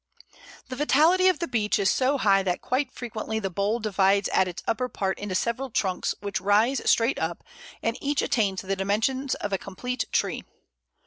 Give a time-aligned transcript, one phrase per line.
[0.69, 4.47] The vitality of the Beech is so high that quite frequently the bole divides at
[4.47, 7.43] its upper part into several trunks, which rise straight up,
[7.83, 10.43] and each attains the dimensions of a complete tree.